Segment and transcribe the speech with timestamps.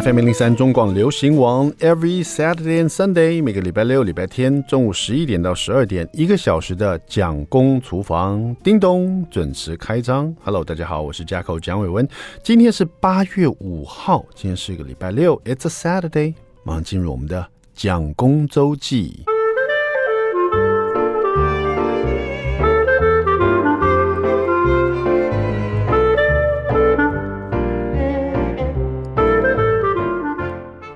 [0.00, 10.32] FM 零零三中广流行王，Every Saturday and Sunday，每个礼拜六、礼拜天中午十一点到十二点，一个小时的蒋公厨房，叮咚准时开张。
[10.44, 12.06] Hello，大家好，我是加口蒋伟文，
[12.44, 17.44] 今天是八月五号，今天是一个礼拜六，It's a Saturday，马上进入我们的
[17.74, 19.24] 蒋公周记。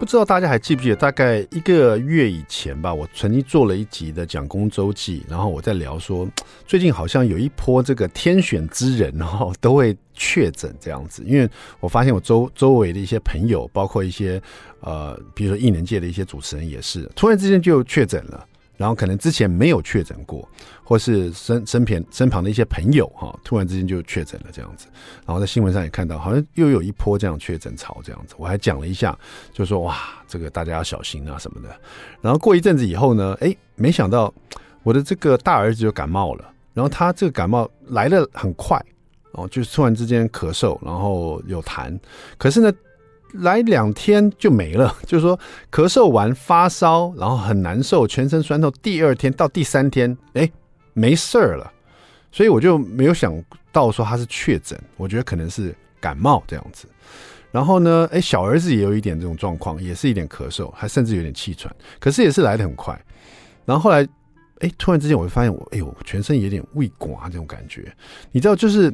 [0.02, 6.28] 不知道大家还记不记得，大概一个月以前吧，我曾经做了一集的讲公周记，然后我在聊说，
[6.66, 11.48] 最近好像有一波这个天选之人，然后都会确诊这样子，因为
[11.78, 14.42] 我发现我周周围的一些朋友，包括一些
[14.80, 18.44] 呃，比如说艺能界的一些主持人也是，突然之间就确诊了。
[18.76, 20.48] 然后可能之前没有确诊过，
[20.82, 24.86] 或是身身边身旁的一些朋友哈，突然之间就确诊了这样子。
[25.26, 28.34] 然后在新闻上也看到，好像又有一波这样确诊潮这样子。
[28.38, 29.16] 我还讲了一下，
[29.52, 29.96] 就说哇，
[30.26, 31.68] 这个大家要小心啊什么的。
[32.20, 34.32] 然后过一阵子以后呢，哎，没想到
[34.82, 36.52] 我的这个大儿子就感冒了。
[36.74, 38.82] 然后他这个感冒来得很快
[39.32, 41.96] 哦，就是突然之间咳嗽，然后有痰。
[42.38, 42.72] 可是呢，
[43.32, 45.38] 来两天就没了， 就是说
[45.70, 48.72] 咳嗽完发烧，然后很难受，全身酸痛。
[48.82, 50.50] 第二天到第三天，哎，
[50.92, 51.72] 没事儿了，
[52.30, 53.32] 所以我就没有想
[53.70, 56.86] 到说他是确诊，我觉得可能是感冒这样子。
[57.50, 62.98] 然后呢，哎，小儿子也有一点这种状况，也是一点咳嗽，还甚至有点气喘，可是也是来得很快。
[63.64, 64.06] 然后后来，
[64.60, 67.92] 哎，突然之间我就发现我，哎呦，全身有点胃刮这种感觉，
[68.30, 68.92] 你知道就是。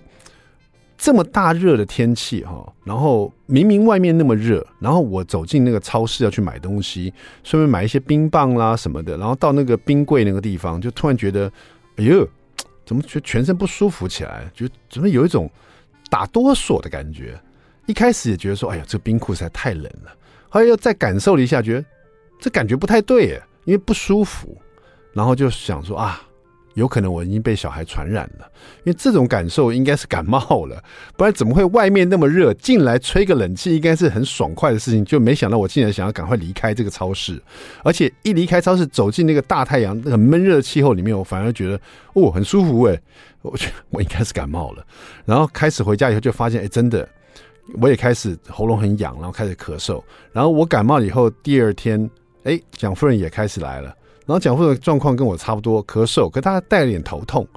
[0.98, 11.50] 这么大热的天气哈，然后明明外面那么热，然后我走进那个超市要去买东西，顺便买一些冰棒啦什么的，然后到那个冰柜那个地方，就突然觉得，
[11.98, 12.28] 哎呦，
[12.84, 14.50] 怎么觉全身不舒服起来？
[14.52, 15.48] 就怎么有一种
[16.10, 17.40] 打哆嗦的感觉？
[17.86, 20.12] 一开始也觉得说，哎呀，这个冰库实在太冷了，
[20.48, 21.84] 后来又再感受了一下，觉得
[22.40, 24.60] 这感觉不太对耶，因为不舒服，
[25.12, 26.23] 然后就想说啊。
[26.78, 28.48] 有可能我已经被小孩传染了，
[28.84, 30.80] 因为这种感受应该是感冒了，
[31.16, 37.42] 不然怎么会外面那么热，进来吹个冷气应该是很爽快的事情，就没想到我竟然想要赶快离开这个超市，
[37.83, 41.80] 而且一离开超市走进那个大太阳、那个闷热的气候里面，我反而觉得
[42.14, 42.96] 哦很舒服哎，
[43.42, 44.86] 我觉得我应该是感冒了，
[45.24, 47.08] 然后开始回家以后就发现哎真的，
[47.80, 50.00] 我也开始喉咙很痒，然后开始咳嗽，
[50.33, 52.08] 然后我感冒以后第二天
[52.44, 53.92] 哎蒋夫人也开始来了。
[54.28, 57.48] 然后蒋夫人的状况跟我差不多，咳嗽，可他带了点头痛。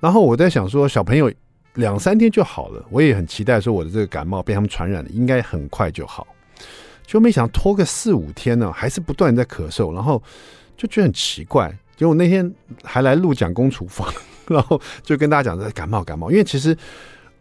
[0.00, 1.30] 然后我在想说，小朋友
[1.74, 6.26] 两三天就好了，我也很期待说我的这个感冒被他们传染了，应该很快就好。
[7.06, 10.22] 就没想到拖个四五天呢，还是不断在咳嗽，然后
[10.74, 11.70] 就觉得很奇怪。
[11.96, 12.50] 结果那天
[12.82, 14.10] 还来录讲公厨房，
[14.48, 16.74] 然后就跟大家讲说感冒感冒，因为其实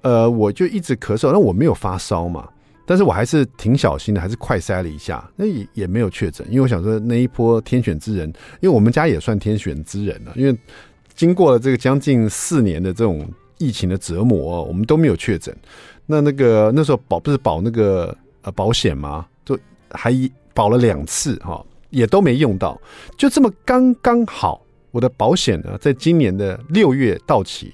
[0.02, 2.50] 呃我就一直咳嗽，那我没有发烧嘛。
[2.86, 8.28] 但是我还是挺小心的，还是快筛了一下，那也也没有确诊，因为我想说那一波天选之人，
[8.62, 10.58] 因为我们家也算天选之人了，因为
[11.16, 15.56] 经过了这个将近四年的这种疫情的折磨，我们都没有确诊。
[16.06, 19.26] 那那个那时候保不是保那个呃保险吗？
[19.44, 19.58] 就
[19.90, 20.14] 还
[20.54, 22.80] 保了两次哈，也都没用到，
[23.18, 27.74] 就这么刚刚好，我的保险呢，在今年的六月到期。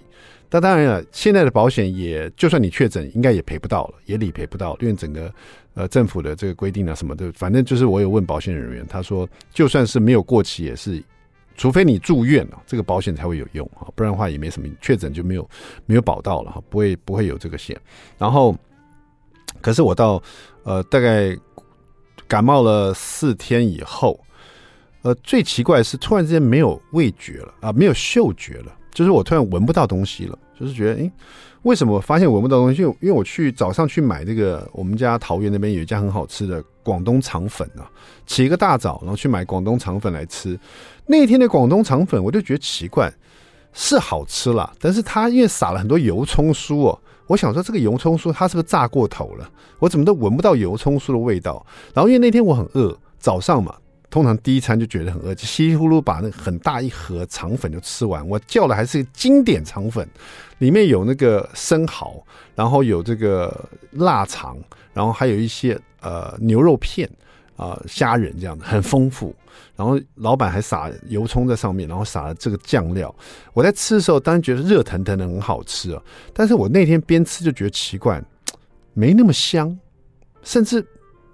[0.54, 5.34] 那当然了，现在的保险也就算你确诊，应该也赔不到了，也理赔不到，因为整个
[5.76, 11.02] 呃政府的这个规定啊什么的，反正就是我有问保险人员，他说就算是没有过期，也是
[11.56, 15.50] 除非你住院了，这个保险才会有用啊，不然的话也没什么，确诊就没有
[15.86, 17.80] 没有保到了哈，不会不会有这个险。
[18.18, 18.54] 然后，
[19.62, 20.22] 可是我到
[20.64, 21.34] 呃大概
[22.28, 24.20] 感冒了四天以后，
[25.04, 28.78] 呃最奇怪的是突然之间没有味觉了啊，没有嗅觉了。
[28.94, 31.12] 就是我突然闻不到东西了，就是觉得，诶，
[31.64, 32.82] 为什么发现闻不到东西？
[32.82, 37.90] 因为我去早上去买这个，我们家桃园那边有一家很好吃的广东肠粉啊，
[38.26, 40.60] 起一个大早，然后去买广东肠粉来吃。
[41.06, 43.12] 那天的广东肠粉，我就觉得奇怪，
[43.74, 49.50] 是好吃啦，但是它因为撒了很多油葱酥哦，我想说这个油葱酥它是不是炸过头了？
[49.80, 51.66] 我怎么都闻不到油葱酥的味道。
[51.94, 53.76] 然后因为那天我很饿，早上嘛。
[54.12, 58.28] 通常第一餐就觉得很饿，就稀里糊涂把那个很大一盒肠粉就吃完。
[58.28, 60.08] 我叫的还是经典肠粉，
[60.60, 62.22] 里面有那个生蚝，
[62.54, 64.58] 然后有这个腊肠，
[64.94, 67.10] 然后还有一些呃牛肉片
[67.56, 69.34] 啊、虾仁这样的，很丰富。
[69.78, 73.14] 然后老板还撒油葱在上面，然后撒了这个酱料。
[73.54, 76.04] 我在吃的时候当然觉得热腾腾的很好吃啊，
[76.34, 78.22] 但是我那天边吃就觉得奇怪，
[78.94, 79.76] 没那么香，
[80.44, 80.86] 甚至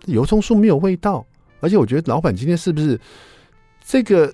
[0.06, 1.26] 油葱酥没有味道。
[1.60, 3.00] 而且我觉得老板今天是不是
[3.86, 4.34] 这个？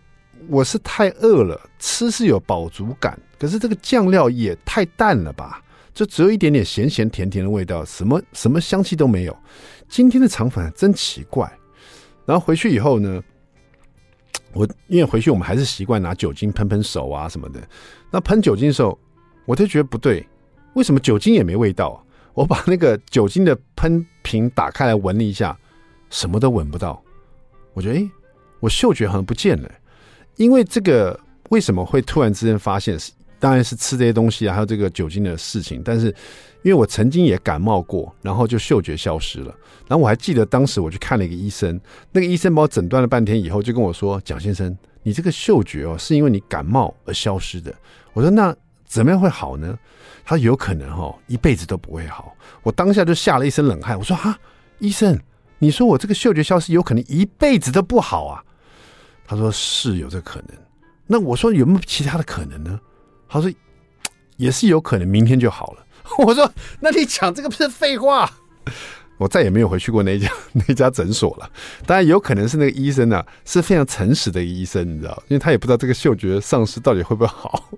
[0.49, 5.63] 我是太饿了，吃是有饱足感，可是这个酱料也太淡了吧？
[5.93, 9.37] 就只有一点点咸咸甜甜的味道，什么什么香气都没有。
[9.87, 11.49] 今天的肠粉真奇怪。
[12.25, 13.23] 然后回去以后呢，
[14.51, 17.61] 我因为回去我们还是习惯拿酒精喷喷手啊什么的。
[18.11, 18.97] 那喷酒精的时候，
[19.45, 20.27] 我就觉得不对，
[20.73, 22.03] 为什么酒精也没味道？
[22.33, 25.57] 我把那个酒精的喷瓶打开来闻了一下，
[26.09, 27.01] 什么都闻不到。
[27.73, 28.09] 我觉得，诶，
[28.59, 29.69] 我嗅觉好像不见了。
[30.35, 32.97] 因为这个为什么会突然之间发现？
[32.97, 35.81] 是当然是吃这些东西啊，还有这个酒精的事情。
[35.83, 36.07] 但是，
[36.61, 39.53] 因为我曾经也感冒过，然后就嗅觉消失了。
[39.85, 41.77] 然后我还记得当时我去看了一个医生，
[42.13, 44.73] 那个医生把我诊断了半天以后，就跟我说：“蒋先生，
[45.03, 47.75] 你这个嗅觉哦，是因为你感冒而消失的。”
[48.13, 48.55] 我说：“那
[48.85, 49.77] 怎么样会好呢？”
[50.23, 52.33] 他说：“有可能哦，一辈子都不会好。”
[52.63, 53.99] 我当下就吓了一身冷汗。
[53.99, 54.39] 我说：“哈，
[54.79, 55.19] 医生，
[55.63, 58.43] 你说我这个嗅觉消失有可能一辈子都不好啊？”
[59.25, 60.49] 他说：“是有这可能。”
[61.07, 62.79] 那我说：“有没有其他的可能呢？”
[63.29, 63.51] 他说
[64.37, 65.85] ：“也是有可能明天就好了。”
[66.19, 66.51] 我说
[66.81, 68.29] ：“那你讲这个不是废话？”
[69.17, 71.49] 我再也没有回去过那家 那家诊所了。
[71.85, 77.69] 当然，有可能是那个医生呢、啊，是非常诚实的医生，你知道，因为他也不知道这个嗅觉丧失到底会不会好。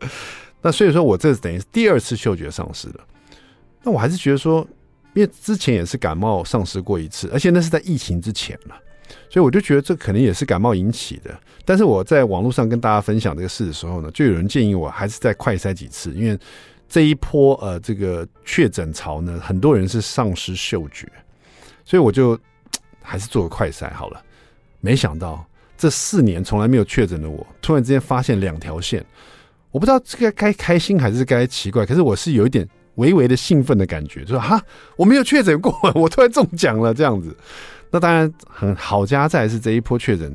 [0.62, 3.00] 那所以说我这等于是第二次嗅觉丧失了。
[3.82, 4.66] 那我还是觉得说，
[5.14, 8.76] 因为之前也是感冒丧失过一次，而且那是在疫情之前了。
[9.28, 16.38] 所以我就觉得这可能也是感冒引起的，但是我在网络上跟大家分享这个事的时候呢，就有人建议我还是再快筛几次，因为
[16.88, 21.06] 这一波呃这个确诊潮呢，很多人是丧失嗅觉，
[21.84, 22.38] 所以我就
[23.02, 24.22] 还是做个快筛好了。
[24.80, 25.44] 没想到
[25.76, 29.04] 这四年从来没有确诊的我，突然之间发现两条线，
[29.70, 34.62] 我不知道这个该开心还是该奇怪，可是我是有一点微微的兴奋的感觉，就说哈，
[34.96, 37.36] 我没有确诊过，我突然中奖了这样子。
[37.90, 40.30] 那当然很好，加在是这一波确诊，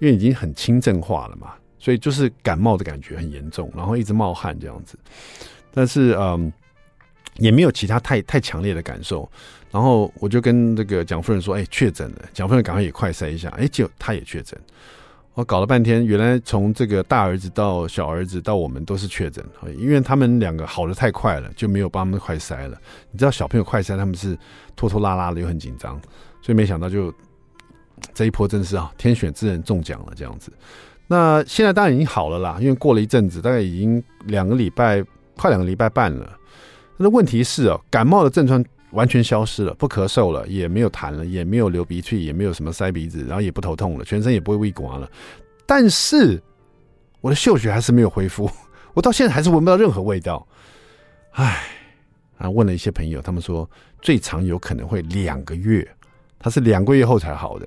[0.00, 4.98] 因为已经很轻症化了嘛，所以就是感冒的感觉很严重，然后一直冒汗这样子。
[5.72, 6.52] 但是嗯，
[7.36, 9.30] 也没有其他太太强烈的感受。
[9.70, 14.56] 然后我就跟这个蒋夫人说：“哎，确诊了。”蒋夫人赶快也快筛一下，哎，就他也确诊。
[15.34, 19.44] 我搞了半天，原来从这个大儿子到小儿子到我们都是确诊，
[19.76, 22.78] 因为他们两个好的太快了，就没有帮他们快筛了。
[23.10, 24.38] 你知道小朋友快筛他们是
[24.76, 26.00] 拖拖拉拉的，又很紧张。
[26.40, 27.12] 所以没想到，就
[28.12, 30.52] 这一波真是啊，天选之人中奖了这样子。
[31.08, 35.04] 那现在当然已经好了啦，因为过了一阵子，大概已经两个礼拜，
[35.36, 36.32] 快两个礼拜半了。
[36.96, 45.10] 那问题是哦，感冒的症状完全消失了，不咳嗽了，也没有痰了，也没有流鼻涕，也没有什么塞鼻子，然后也不头痛了，全身也不会胃刮了。
[45.66, 46.42] 但是
[47.20, 48.50] 我的嗅觉还是没有恢复，
[48.94, 50.46] 我到现在还是闻不到任何味道。
[51.32, 51.64] 唉，
[52.38, 53.68] 啊，问了一些朋友，他们说
[54.00, 55.86] 最长有可能会两个月。
[56.38, 57.66] 他是两个月后才好的，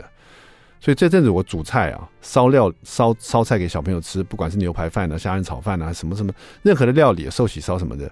[0.79, 6.31] 所以这阵子我煮菜啊，烧料烧烧菜给小朋友吃，不管是牛排饭啊、虾仁炒饭啊，什么什么，
[6.61, 8.07] 任何的料理、寿喜烧什么的，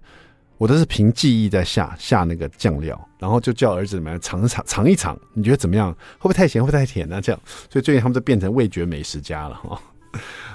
[0.58, 5.92] 我都是凭记忆在下下那个酱料，然后就叫儿子们尝一尝尝一尝，你觉得怎么样？
[6.18, 6.62] 会不会太咸？
[6.62, 7.22] 会不会太甜呢？
[7.22, 9.80] 这样，所以最近他们就变成味觉美食家了哈。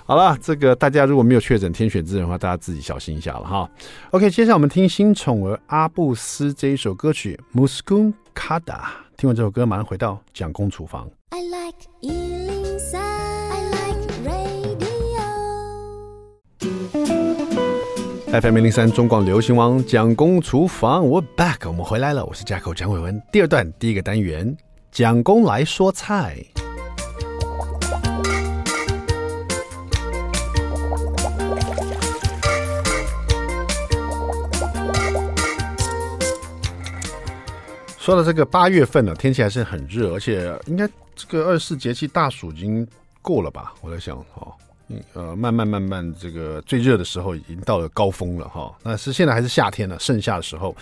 [0.07, 3.71] 好了，这个大家如果没有确诊天选之人的话，大家自己小心一下了哈。
[4.11, 8.63] OK，接下来我们听新宠儿阿布斯这一首歌曲《Muskun Kada》。
[9.19, 11.07] 听完这首歌，马上回到蒋公厨房。
[11.29, 12.50] I like
[18.33, 23.21] FM 一零三中广流行王蒋公厨房，我 back，我们回来了，我是 jack 蒋伟文。
[23.33, 24.57] 第二段第一个单元，
[24.93, 26.37] 蒋公来说菜。
[37.99, 42.87] 说到这个八月份呢，天气还是很热，而且应该这个二十四节气大暑已经
[43.21, 43.75] 过了吧？
[43.81, 44.55] 我在想，哦，
[45.15, 48.73] 呃，慢慢慢慢，这个最热的时候已经到了高峰了，哈。
[48.83, 50.75] 那是现在还是夏天呢，盛夏的时候。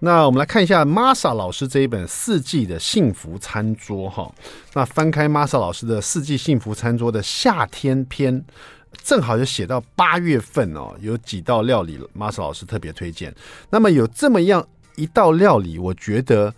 [0.00, 4.32] 那我们来看一下 Masa 老师这一本《四季的幸福餐桌》哈。
[4.74, 8.44] 那翻开 Masa 老师的《四季幸福餐桌》的夏天篇，
[9.02, 13.34] 正好就写到八月份哦，有几道料理 Masa 老师特别推荐。
[13.70, 14.66] 那么有这么样。
[14.96, 16.54] 一道料理，我觉得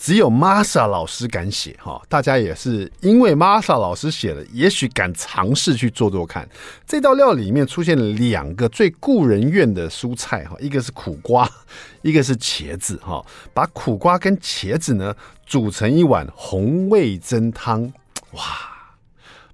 [0.00, 6.48] 只有 Masa 老师敢写哈，大家也是因为 Masa 老师写的，也许敢尝试去做做看。
[6.86, 11.50] 这道料里面出现了两个最故人怨的蔬菜哈，一个是苦瓜，
[12.02, 13.24] 一个是茄子哈。
[13.52, 15.12] 把苦瓜跟茄子呢
[15.44, 17.92] 煮成一碗红味噌汤，
[18.32, 18.42] 哇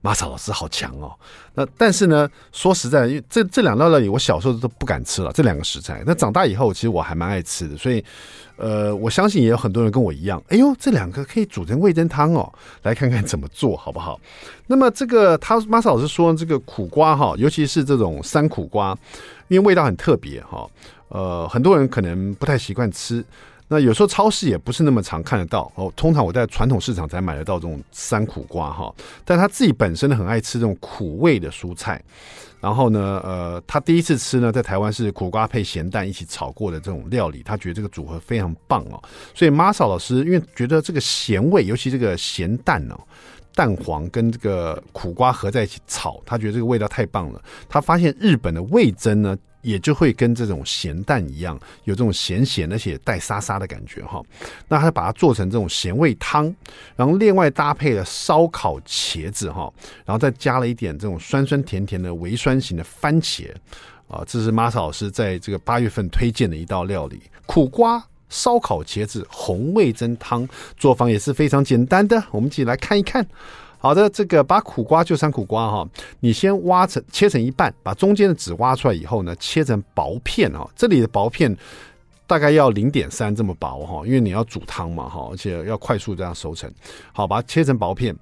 [0.04, 1.11] ，Masa 老师好强哦。
[1.54, 6.02] 那但是呢，说实在，因为这这两道料理我小时候都不敢吃了，这两个食材。
[6.06, 8.04] 那长大以后，其实我还蛮爱吃的，所以，
[8.56, 10.42] 呃，我相信也有很多人跟我一样。
[10.49, 14.20] 哎呦，这两个可以煮成味噌汤哦，来看看怎么做好不好？
[14.66, 18.96] 那么这个他 Masa 老师说，这个苦瓜哈，尤其是这种山苦瓜，
[19.49, 20.68] 因为味道很特别哈，
[21.08, 23.25] 呃，很多人可能不太习惯吃。
[23.66, 28.94] 那有时候超市也不是那么常看得到哦，通常我在传统市场才买得到这种山苦瓜哈。
[29.25, 32.00] 但他自己本身呢很爱吃这种苦味的蔬菜，
[32.61, 39.02] 然后呢，呃，他第一次吃呢在台湾是苦瓜配咸蛋一起炒过的这种料理，他觉得这个组合非常棒哦。
[39.35, 43.00] 所以 Masa 老师因为觉得这个咸味，尤其这个咸蛋哦，
[43.54, 47.42] 蛋黄跟这个苦瓜合在一起炒，他觉得这个味道太棒了。
[47.66, 49.35] 他发现日本的味噌呢。
[49.64, 54.23] 也就会跟这种咸蛋一样，有这种咸咸而且带沙沙的感觉哈。
[54.68, 56.54] 那他把它做成这种咸味汤，
[56.94, 59.73] 然后另外搭配了烧烤茄子哈，
[60.04, 63.50] 然后再加了一点这种酸酸甜甜的微酸型的番茄
[64.06, 64.23] 啊。
[64.26, 70.47] 这是 Masa 老师在这个八月份推荐的一道料理——苦瓜烧烤茄子红味增汤。
[70.76, 73.26] 做法也是非常简单的，我们一起来看一看。
[73.84, 75.86] 好的，这个把苦瓜就山苦瓜哈，
[76.20, 80.66] 你先挖成切成一半，把中间的籽挖出来以后呢，切成薄片哈。
[80.74, 81.54] 这里的薄片
[82.26, 86.72] 大概要零点三这么薄哈，因为你要煮汤嘛哈，而且要快速这样熟成。
[87.12, 88.16] 好，把它切成薄片。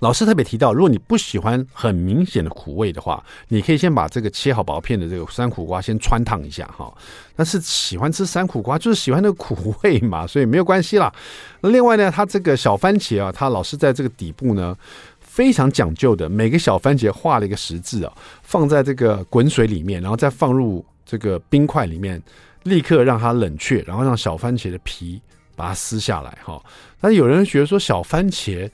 [0.00, 6.92] 老师特别提到，如果你不喜欢很明显的苦味的话，你可以先把这个切好薄片的这个山苦瓜先汆烫一下哈。
[7.36, 11.12] 但是喜欢吃山苦瓜，就是喜欢那个苦味嘛， 所以没有关系啦。
[11.60, 14.74] 另外呢，它这个小番茄啊，它老师在这个底部呢
[15.20, 22.20] 非常讲究的，每个小番茄画了一个十字啊，放在这个滚水里面，然后再放入这个冰块里面，
[22.62, 25.20] 立刻让它冷却，然后让小番茄的皮
[25.54, 26.58] 把它撕下来哈。
[27.02, 28.66] 但是有人觉得说小番茄。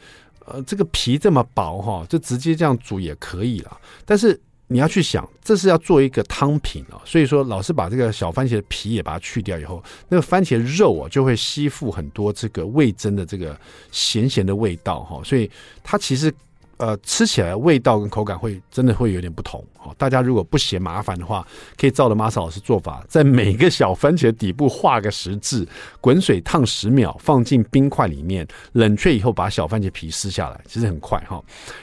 [0.47, 3.81] 呃，这个皮这么薄哈，就直接这样煮也可以了。
[4.05, 13.59] 但是你要去想，这是要做一个汤品啊，所以说老师把这个小番茄的皮也把它去掉以后，那个番茄肉啊就会吸附很多这个味增的这个
[13.91, 15.51] 咸咸的味道哈，所以
[15.83, 16.33] 它其实。
[16.79, 19.95] 呃，吃起来味道跟口感会真的会有点不同哦。
[19.97, 21.47] 大家如果不嫌麻烦的话，
[21.79, 25.67] 可以照着 Masa 老师做法，在每个小番茄底部画个十字，
[26.01, 31.43] 滚水烫十秒，放进冰块里面冷却以后，把小番茄皮撕下来，其实很快哈。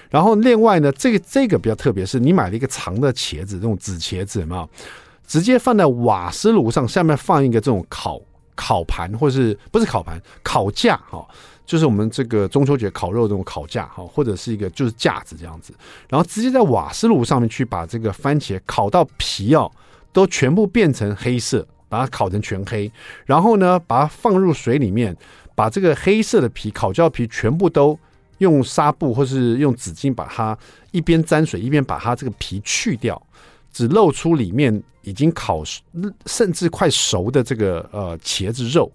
[0.09, 4.69] 然后另外呢，这个这个比较特别，是你买了一个长的茄子，这种紫茄子有没有？
[5.25, 8.21] 直接放在瓦斯炉上，下面放一个这种烤
[8.53, 11.25] 烤盘，或是不是烤盘，烤架哈。
[11.65, 15.74] 就是我们这个中秋节烤肉这种烤架哈，或者是一个就是架子这样子，
[16.10, 19.72] 然后直接在瓦斯炉上面去把这个番茄烤到皮哦
[20.12, 22.91] 都全部变成黑色，把它烤成全黑，
[23.25, 25.15] 然后呢把它放入水里面，
[25.55, 27.98] 把这个黑色的皮烤焦皮全部都
[28.39, 30.58] 用纱布或是用纸巾把它
[30.91, 33.20] 一边沾水一边把它这个皮去掉，
[33.72, 35.63] 只露出里面已经烤
[36.25, 38.91] 甚至快熟的这个呃茄子肉。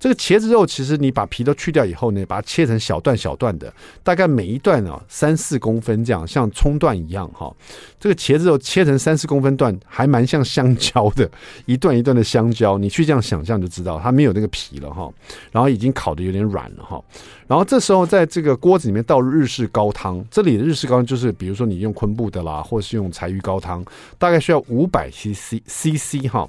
[0.00, 7.52] 这个茄子肉其实你把皮都去掉以后呢，把它切成小段小段的，大概每一段啊三四公分这样，像葱段一样哈。
[7.98, 11.28] 这个茄子肉切成三四公分段，还蛮像香蕉的，
[11.66, 15.10] 一段一段的香蕉，你去这样想象就知道它没有那个皮了哈。
[15.50, 17.02] 然后已经烤得有点软了哈。
[17.48, 23.84] 然后这时候在这个锅子里面倒入日式高汤，这里的日式高汤就是比如说你用昆布的啦，或是用柴鱼高汤，
[24.16, 26.48] 大概需要五百 CC CC 哈。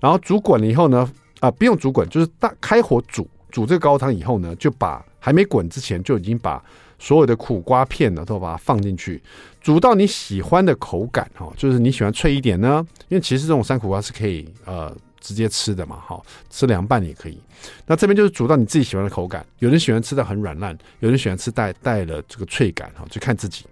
[0.00, 1.10] 然后煮滚了以后呢。
[1.40, 6.62] 啊，不用煮滚，就是大开火煮煮这个高汤以后呢，就把还没滚之前就已经把
[6.98, 9.20] 所有的苦瓜片呢都把它放进去，
[9.60, 16.20] 煮到你喜欢的口感哈，就是你喜欢脆一点呢，因为其实这种山苦瓜是可以呃直接吃的嘛，哈，
[16.50, 17.38] 吃凉拌也可以。
[17.86, 23.64] 那这边就是煮到你自己喜欢的口感，有人喜欢吃的很软烂，有人喜欢吃带带了这个脆感哈，就看自己。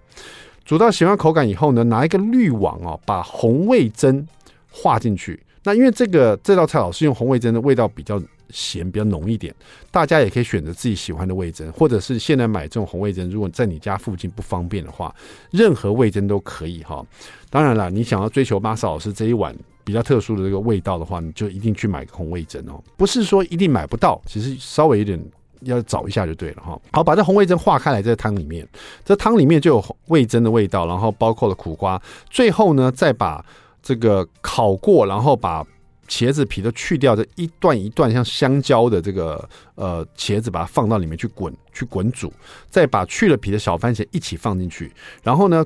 [0.65, 4.25] 煮到喜欢口感以后呢，拿一个滤网哦，把红味噌
[4.71, 5.39] 画进去。
[5.63, 9.53] 那因为这个这道菜老是用红味噌的味道比较咸，比较浓一点，
[9.91, 15.13] 大家也可以选择自己喜欢的味噌，或者是现在买这种红味噌，如果在你家附近不方便的话，
[15.51, 17.05] 任何味噌都可以哈。
[17.49, 25.21] 当然了，你想要追求 Masa 老师这一碗比较特殊的这个味道的话，你就一定去买个红味噌哦，不是说一定买不到，其实稍微有点
[25.61, 26.79] 要找一下就对了哈。
[26.91, 28.67] 好，把这红味噌化开来，在汤里面，
[29.03, 33.45] 这汤里面就有味噌的味道，然后包括了苦瓜，最后呢再把。
[33.81, 35.65] 这个烤过，然后把
[36.07, 42.33] 茄子皮都去掉，这一段一段像香蕉的这个呃茄子，把它放到里面去滚，去滚煮，
[42.69, 45.65] 再把去了皮的小番茄一起放进去，然后呢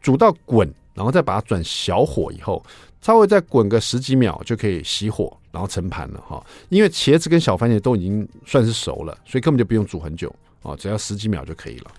[0.00, 2.60] 煮到滚，然后再把它转小火以后，
[3.00, 6.44] 稍微再滚个十几秒就可以熄火，然后盛盘了哈。
[6.68, 11.90] 因为茄子跟小番茄都已经算是熟了，所以根本就不用煮很久啊，只要十几秒就可以了。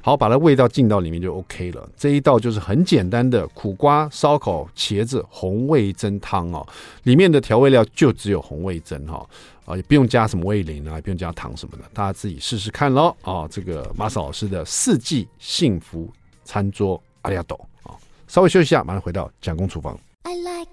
[0.00, 1.88] 好，把它味道进到里面就 OK 了。
[1.96, 6.64] 这一道就是很简单的苦瓜烧烤茄子红味噌汤哦，
[7.02, 9.28] 里面的调味料就只有红味噌哈
[9.64, 13.48] 啊，也不用加什么味淋啊，也不用加糖什么的，大家自己试试看喽啊。
[13.50, 16.08] 这个马嫂老师的四季幸福
[16.44, 17.90] 餐桌阿里亚斗啊，
[18.28, 19.98] 稍微休息一下，马上回到蒋公厨房。
[20.22, 20.70] I like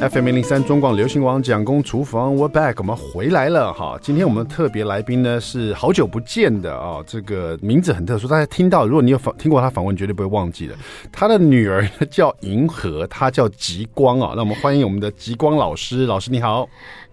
[0.00, 3.98] FM 零零三中广流行网蒋公厨房，We're back，我们回来了哈。
[4.00, 10.74] 今天我们特别来宾呢是好久不见的啊，这个名字很特殊，大家听到，如果你有访听过他访问，绝对不会忘记的。
[11.12, 14.32] 他的女儿叫银河，他叫极光啊。
[14.34, 16.66] 那我们欢迎我们的极光老师，老师你好。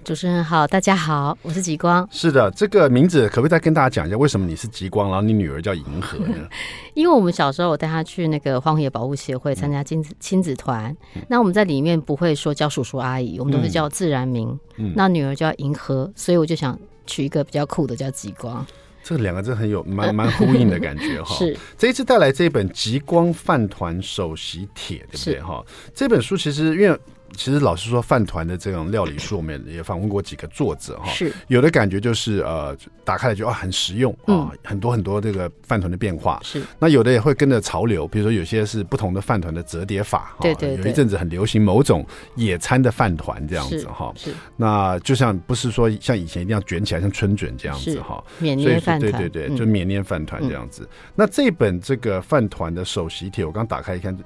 [0.06, 2.08] 主持人好，大家好，我是极光。
[2.10, 6.48] 是的，这个名字可不可以再跟大家讲一下，为什么你是极光，然后你女儿叫银河呢？
[6.96, 14.60] 因为我们小时候我带她去那个荒野保护协会参加亲子亲子团，嗯、那我们在里面不会说叫叔叔阿姨，我们都是叫自然名。
[14.76, 18.64] 嗯、那女儿叫银河，所以我就想取一个比较酷的叫极光。
[19.04, 21.34] 这两个真很有蛮蛮呼应的感觉哈。
[21.40, 25.66] 是这一次带来这本《极光饭团首席帖》，对不对哈？
[25.96, 27.00] 这本书其实因为。
[27.38, 31.10] 其实老实说，饭团的这种料理书，我们也访问过几个作者哈。
[31.12, 32.76] 是有的感觉就是呃，
[33.06, 36.40] 打开来就啊很实用啊，很多很多这个饭团的变化。
[36.44, 40.36] 是那有的也会跟着潮流，比如说有些是不同的饭团的折叠法。
[40.42, 40.76] 对对。
[40.78, 42.04] 有一阵子很流行某种
[42.36, 44.12] 野餐的饭团这样子哈。
[44.16, 44.34] 是。
[44.56, 48.24] 那就像不是说像以前一定要卷起来像春卷这样子哈。
[48.40, 49.12] 免捏饭团。
[49.12, 50.90] 对对对，就免捏饭团这样子。
[51.14, 54.18] 那这本这个饭团的首席帖，我刚打开一看。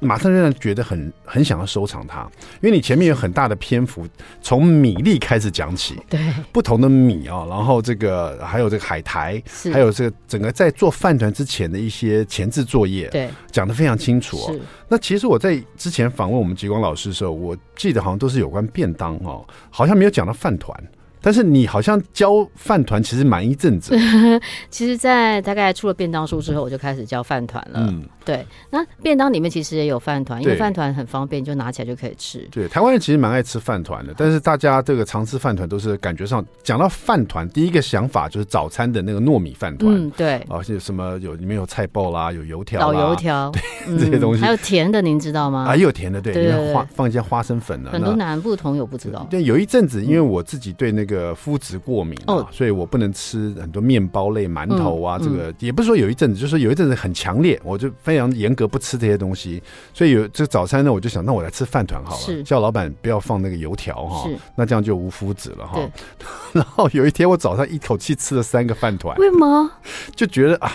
[0.00, 2.28] 马上就让人觉得很很想要收藏它，
[2.60, 4.06] 因为你前面有很大的篇幅，
[4.42, 9.72] 从米粒开始讲起，对，不同的米啊，然后这个还有这个海苔，是。
[9.72, 14.56] 还有这个整个在做饭团之前的一些前置作业，对，讲的非常清楚哦。
[14.88, 20.76] 那其实我在之前访问我们极光老师的时候，我记得好像都是有关便当哦，好像没有讲到饭团。
[21.22, 23.96] 但是你好像教饭团其实蛮一阵子，
[24.70, 27.80] 其实，在大概出了便当书之后，我就开始教饭团了。
[27.88, 28.44] 嗯，对。
[28.70, 32.46] 那便当里面其实也有饭团，因为饭团很方便，就拿起来就可以吃。
[32.50, 39.94] 对，台湾人其实蛮爱吃饭团的，但是大家这个常吃饭团都是感觉上讲到饭团，第一个想法就是早餐的那个糯米饭团。
[39.94, 40.36] 嗯，对。
[40.48, 43.50] 啊，有什么有里面有菜包啦，有油条，老油条，
[43.86, 44.42] 对这些东西。
[44.42, 45.66] 还有甜的，您知道吗？
[45.68, 47.90] 啊，也有甜的，对，里面花放一些花生粉啊。
[47.92, 49.26] 很多南部同友不知道。
[49.30, 55.18] 对，有一阵子，因为我自己对那个麸质过敏哦，所以我不能吃很多面包类、馒头啊。
[55.18, 59.62] 这个也不是说有一阵子，就是有一阵子很强烈，我就非常严格不吃这些东西。
[59.92, 65.80] 所以有这早餐呢，我就想，那我来吃饭团好了，叫老板不要放那个油条哈，那这样就无麸质了哈。
[66.52, 69.70] 然后有一天我早上一口气吃了三个饭团，为什么？
[70.14, 70.72] 就觉得啊。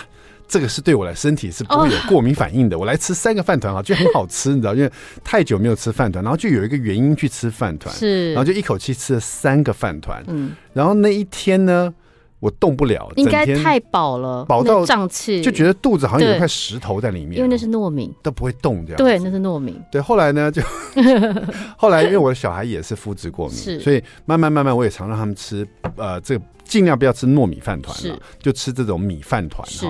[0.48, 2.78] 这个是对我的身体是不会有过敏反应的。
[2.78, 4.90] 我来吃三个饭团啊，就很好吃，你知道，因为
[5.24, 11.92] 太久没有吃饭团，然后就有一个原因去吃饭团，是，然后就一口气吃了三个饭团，嗯，然后那一天呢，
[12.40, 20.00] 我动不了，应该太饱了，饱到胀气，就觉得肚子好像有一块石头在里面，因为那是糯米，都不会动这样，对，那是糯米，对。
[20.00, 20.62] 后来呢，就
[21.76, 26.44] 后来因为我的小孩也是麸质过敏，所以慢慢慢慢我也常让他们吃，呃，这个。
[26.66, 29.88] 尽量不要吃糯米饭团了，就吃这种米饭团哈，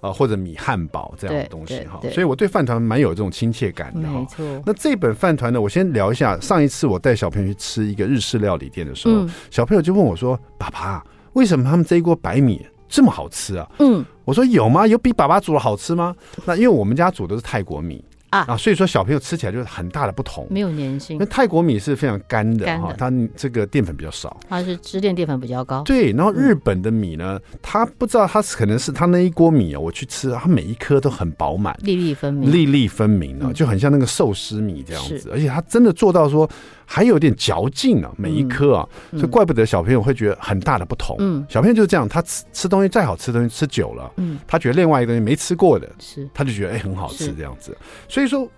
[0.00, 2.00] 呃或者米汉堡这样的东西哈。
[2.14, 4.20] 所以我对饭团蛮有这种亲切感的哈。
[4.20, 4.62] 没错。
[4.64, 6.40] 那这本饭团呢，我先聊一下。
[6.40, 14.86] 上一次我带小朋友去吃一个日式料理店的时候，小朋友就问我说：“爸爸，为什么他们这一锅白米这么好吃啊？”嗯，我说有吗？
[14.86, 16.14] 有比爸爸煮的好吃吗？
[16.44, 18.04] 那因为我们家煮的是泰国米。
[18.30, 21.18] 啊，所以说小朋友吃起来就是很大的不同，没有粘性。
[21.20, 25.82] 那泰国米是非常干的哈，它这个淀粉比较少，它是支链淀粉比较高。
[25.82, 36.50] 对，然后日本的米呢，它不知道它是可能是它那一锅米啊，我去吃，它每一颗都很饱满，粒粒分明，粒粒分明啊，就很像那个寿司米这样子，而且它真的做到说。
[36.86, 41.16] 还有点嚼劲啊，每一颗啊，所以怪不得小朋友会觉得很大的不同。
[41.18, 47.76] 嗯，小朋友就是这样，他吃吃东西再好吃的东西吃久了，嗯，他觉得另外一个东西没吃过的，是，他就觉得哎很好吃这样子。
[48.08, 48.48] 所以说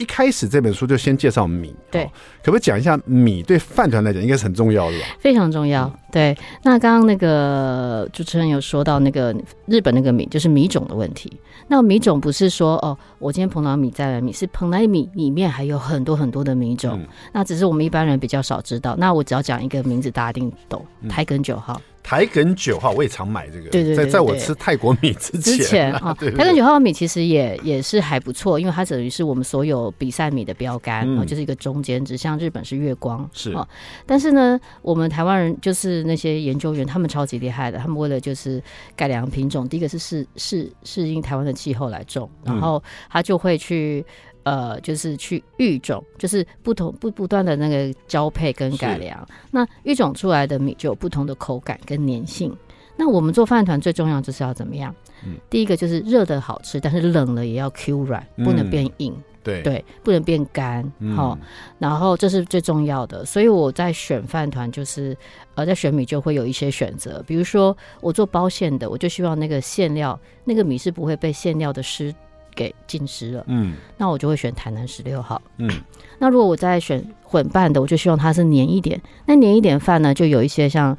[0.00, 2.04] 一开始这本书就先介绍米，对，
[2.42, 5.04] 可不可以讲一下米对饭团来讲应该是很重要的吧？
[5.18, 5.92] 非常重要。
[6.10, 9.36] 对，那刚刚那个主持人有说到那个
[9.66, 11.30] 日本那个米，就是米种的问题。
[11.68, 16.98] 那米种不是说哦，我今天蓬莱米再来米，是蓬莱米里面还有很多很多的米种。
[16.98, 18.96] 嗯、那只是我们一般人比较少知道。
[18.96, 21.78] 那我只要讲一个名字，大家一定懂，台梗九号。
[22.02, 23.68] 台梗九号，我也常买这个。
[23.70, 33.66] 对对对，在在我吃泰国米之前，之前 啊，台梗九号米其实也也是还不错，因为它等于是我们所有比赛米的标杆，嗯、就是一个中间值，像日本是月光是啊。
[34.06, 38.62] 但是呢，我们台湾人就是那些研究员，他们超级厉害的，他们为了就是
[38.96, 44.04] 改良品种，第一个是适适适应台湾的气候来种，然后他就会去。
[44.42, 52.56] 呃，就是去育种，就是不同不不断的那个交配跟改良，那育种出来的米就有不同的口感跟粘性。
[52.96, 54.94] 那我们做饭团最重要就是要怎么样？
[55.24, 59.12] 嗯，第一个就是热的好吃，但是冷了也要 Q 软，不能变硬。
[59.12, 60.82] 嗯、对对，不能变干。
[61.16, 61.46] 好、嗯，
[61.78, 63.24] 然后这是最重要的。
[63.24, 65.16] 所以我在选饭团，就是
[65.54, 67.24] 呃，在选米就会有一些选择。
[67.26, 72.14] 比如说我做包馅的，我就希望那个馅料，那个米是不会被馅料的湿。
[72.54, 73.44] 给浸湿了。
[73.48, 75.40] 嗯，那我就会选台南十六号。
[75.58, 75.70] 嗯，
[76.18, 79.00] 那如果我再选混拌的，我就希望它是黏一点。
[79.26, 80.96] 那黏一点饭呢，就有一些像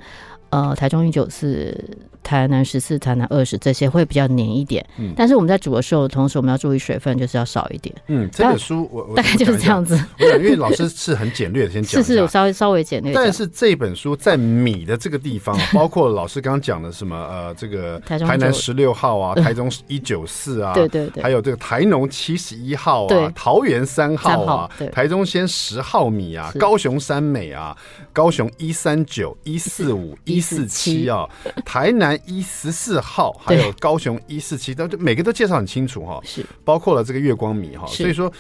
[0.52, 1.76] 呃台中一九四。
[2.24, 7.94] 台南十四、台南二十这些会比较黏一点，嗯，但是我们在煮的时候，同时我们要注意水分，就是要少一点。
[8.08, 10.00] 嗯，这本书我大概就是这样子。
[10.20, 13.12] 我因为老师是很简略的，先讲 是是，我稍微稍微简略。
[13.12, 27.76] 但是这本书在米的这个地方， 包括老师刚刚讲的什么呃，这个台南十六号啊，台中一九四啊， 对对对，还有这个台农七十一号啊，桃园三号啊，台中先十号米啊，高雄三美啊，
[28.14, 31.28] 高雄一三九、一四五、一四七啊，
[31.66, 33.02] 台南一十四。
[33.02, 38.32] 号还有高雄一四七，都每个都介绍很清楚哈，是包括了这个月光米哈，所以说。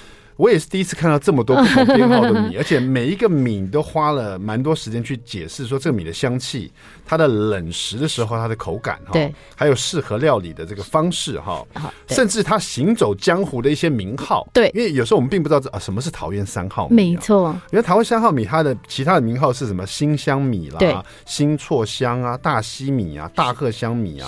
[0.41, 6.71] 我也是第一次看到这么多不同编号的米， 而且每一个米都花了蛮多时间去解释说这个米的香气，
[7.05, 9.13] 它的冷食的时候它的口感哈，
[9.55, 11.63] 还有适合料理的这个方式哈，
[12.07, 19.85] 甚至它行走江湖的一些名号，对，因为有时候我们并不知道啊什么是桃园三号米，没错，因为桃园三号米它的其他的名号是什么？
[19.85, 24.27] 新香米啦，新错香啊，大西米啊，大贺香米啊，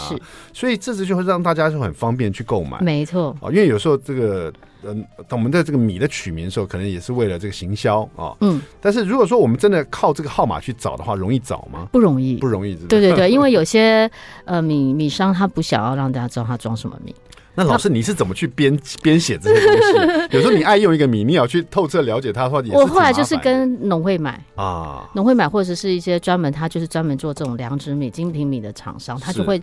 [0.54, 3.36] 所以这次就会让大家就很方便去购买，没错。
[3.42, 4.54] 啊，因为有时候这个。
[4.86, 8.36] 嗯，我们的这个米的取名的时候，可能也是为了这个行销啊。
[8.42, 11.88] 嗯，但是如果说我们真的靠这个号码去找的话，容易找吗？
[11.92, 12.76] 不容易，不容易。
[12.88, 14.10] 对对对， 因为有些
[14.46, 17.14] 呃米米商他不想要让大家知道他装什么米。
[17.56, 19.76] 那老师你是怎么去编编写这些东
[20.28, 20.36] 西？
[20.36, 22.78] 有时候你爱用一个米，你要去透彻了解它的话，也是。
[22.78, 29.62] 我后来就是跟农会买啊，农会买或者是一些专门他就是专门做这种良质米、精品米的厂商，他就会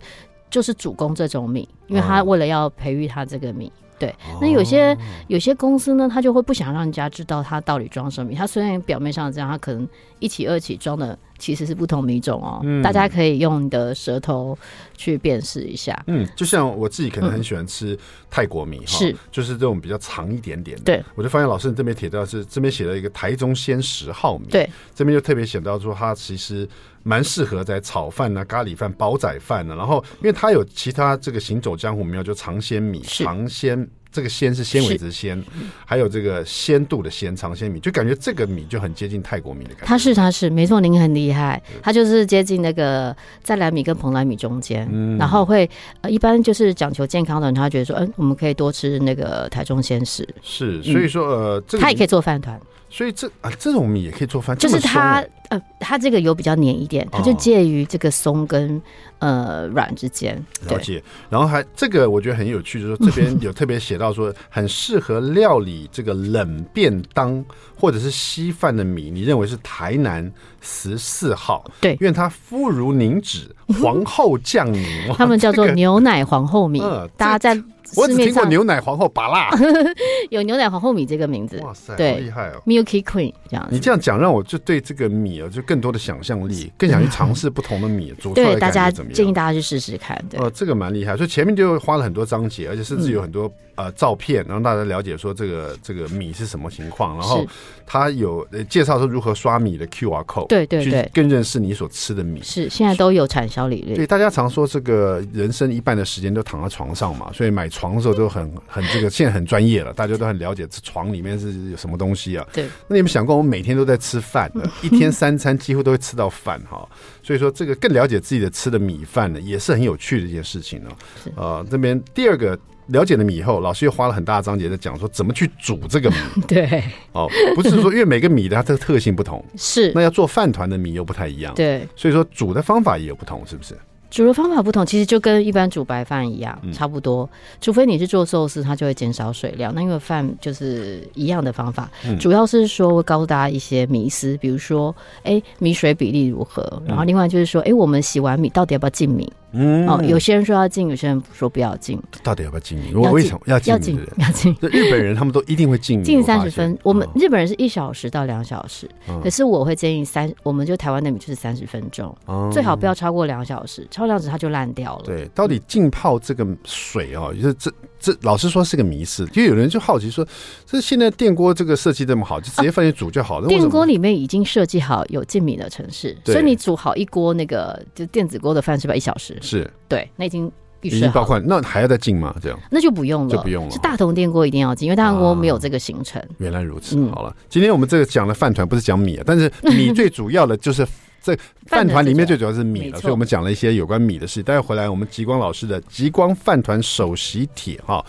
[0.48, 3.72] 就是主攻这种米，因为他为了要培育他这个米。
[4.00, 4.96] 对，那有些
[5.28, 8.32] 有些公司呢，他就会不想让人家知道他到底装什么。
[8.34, 9.86] 他虽然表面上这样，他可能
[10.20, 12.61] 一起二起装的其实是不同米种哦。
[12.62, 14.56] 嗯，大家可以用你的舌头
[14.96, 16.00] 去辨识一下。
[16.06, 17.98] 嗯，就像我自己可能很喜欢吃
[18.30, 20.85] 泰国米哈，是就是这种比较长一点点的。
[20.85, 24.46] 对，我就发现老师你这边提到是这边写了一个台中鲜十号米。
[24.48, 26.68] 对，这边就特别写到说它其实
[27.02, 29.74] 蛮适合在炒饭啊、咖喱饭、煲仔饭呢。
[29.74, 33.88] 然后因为它有其他这个行走江湖名叫长鲜米、长鲜。
[34.12, 35.40] 这个鲜是纤维质纤，
[35.85, 39.87] 还有这个鲜度的鲜长鲜米，就感觉这个米就很接近泰国米的感觉。
[39.87, 45.68] 它是它是没错，您很厉害，它就是接近那个在来米跟蓬莱米中间，嗯、然后会
[46.01, 50.29] 呃一般就是讲求健康的人，他觉得说，嗯，我们可以多吃那个台中鲜食。
[50.42, 52.61] 是，所以说呃，这个、它也可以做饭团。
[52.92, 58.80] 所以这啊，这种米也可以做饭，就是它呃，它这个油比较黏一点，它就介于这个松跟
[59.18, 60.34] 呃软之间。
[60.66, 61.02] 了解。
[61.28, 67.44] 然后还这个我觉得很有趣，就是说这边有特别写到说， 很适合料理这个冷便当
[67.76, 71.64] 或者是稀饭的米，你认为是台南十四号？
[71.80, 74.86] 对，因为它肤如凝脂，皇后酱米，
[75.18, 76.80] 他们叫做牛奶皇后米，
[77.16, 77.62] 大家在。
[77.96, 79.58] 我只听过牛奶皇后芭乐，
[80.30, 83.66] 有牛奶皇后米这个名字，哇塞，对，厉害哦，Milky Queen 这样。
[83.68, 89.14] 你这样讲，让我就对这个米啊，就更多的想象力，更想去 尝试不同的米做出来的感觉怎么样？
[89.14, 90.22] 对，大家建议大家去试试看。
[90.29, 97.46] 对，哦，这个蛮厉害，所以前面就花了很多章节，而且甚至有很多呃照片，让大家了解说这个这个米是什么情况，然后
[97.86, 102.42] 他有介绍说如何刷米的 QR code，对对对，更认识你所吃的米。
[102.42, 103.94] 是，现在都有产销理论。
[103.94, 107.70] 对，大家常说这个人生一半的时间都躺在床上嘛，所以买。
[107.70, 112.44] 床的时候都很 很这个，现在很专业了，大家都很了解这床里面是有什么东西啊？
[112.52, 112.66] 对。
[112.88, 114.50] 那你们想过，我们每天都在吃饭，
[114.82, 116.86] 一天三餐几乎都会吃到饭哈，
[117.22, 120.90] 所以说这个更了解自己的吃的米饭呢，也是很有趣的一件事情呢。
[121.36, 122.58] 呃，这边第二个
[122.90, 126.16] 了解了米以后，老师又花了很大的章节在讲说怎么去煮这个米。
[126.46, 126.83] 对。
[127.12, 129.92] 哦，不是说因为每个米的它的特性不同， 是。
[129.94, 131.87] 那要做饭团的米又不太一样，对。
[131.96, 133.76] 所以说煮的方法也有不同，是不是？
[134.11, 137.29] 煮的方法不同，其实就跟一般煮白饭一样，差不多。
[137.61, 139.73] 除非你是做寿司，它就会减少水量。
[139.75, 146.83] 那因为饭就是一样的方法，主要是说会告诉大家一些迷思，比如说，哎，米水比例如何？
[146.87, 149.33] 然后另外就是说，哎，我们洗完米到底要不要浸米？
[149.53, 152.01] 嗯，哦，有些人说要浸，有些人说不要浸。
[152.23, 152.94] 到底要不要浸米？
[152.94, 153.73] 我为什么要浸？
[153.73, 154.57] 要浸，要浸。
[154.61, 156.79] 日本人他们都一定会浸米， 浸三十分。
[156.85, 158.88] 我们日本人是一小时到两小时，
[159.23, 162.16] 可是我会建议三，我们就台湾的米就是三十分钟，
[162.53, 163.87] 最好不要超过两小时。
[164.00, 165.02] 超量子它就烂掉了。
[165.04, 169.26] 对，到底浸泡这个水哦，就是这这老实说是个迷思。
[169.26, 170.26] 就有人就好奇说，
[170.64, 173.48] 这现在电锅这个设计这么好，就直接放进去煮就好了。
[173.48, 179.36] 电锅里面已经设计好有浸米的城市，所以你煮好一锅那个就电子锅的饭是吧一小时？
[179.42, 182.34] 是对，那已经已经包括那还要再浸吗？
[182.40, 183.70] 这样那就不用了，就不用了。
[183.70, 186.22] 是大同电锅一定要浸，因为大同锅没有这个行程。
[186.38, 190.86] 原来如此，好了，今天我们这个讲的饭团不是讲米啊，但是米 最主要的就是。
[191.22, 194.42] 这饭团里面最主要是米了，所以我们讲了一些有关米的事。
[194.42, 198.04] 待会回来，我们极光老师的极光饭团首席帖哈，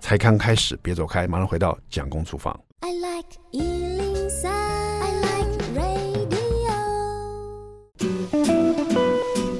[0.00, 2.58] 才刚开始，别走开，马上回到蒋公厨房。
[2.80, 3.26] I like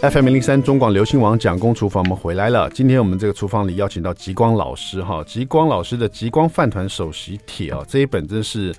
[0.02, 2.70] FM 零零三中广流行网蒋公厨房，我们回来了。
[2.70, 8.74] 今天我们这个厨房里邀请到极光老师哈，极光老师的《极光饭团首席帖》啊，这一本真是，